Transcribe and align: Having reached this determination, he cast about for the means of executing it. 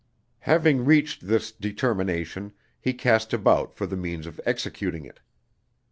Having 0.49 0.83
reached 0.83 1.27
this 1.27 1.51
determination, 1.51 2.53
he 2.79 2.91
cast 2.91 3.33
about 3.33 3.75
for 3.75 3.85
the 3.85 3.95
means 3.95 4.25
of 4.25 4.41
executing 4.47 5.05
it. 5.05 5.19